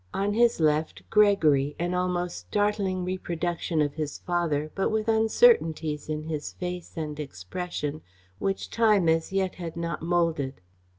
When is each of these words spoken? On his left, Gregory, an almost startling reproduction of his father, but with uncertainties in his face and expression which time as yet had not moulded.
On 0.15 0.33
his 0.33 0.59
left, 0.59 1.07
Gregory, 1.11 1.75
an 1.77 1.93
almost 1.93 2.35
startling 2.39 3.05
reproduction 3.05 3.83
of 3.83 3.93
his 3.93 4.17
father, 4.17 4.71
but 4.73 4.89
with 4.89 5.07
uncertainties 5.07 6.09
in 6.09 6.23
his 6.23 6.53
face 6.53 6.97
and 6.97 7.19
expression 7.19 8.01
which 8.39 8.71
time 8.71 9.07
as 9.07 9.31
yet 9.31 9.53
had 9.61 9.77
not 9.77 10.01
moulded. 10.01 10.59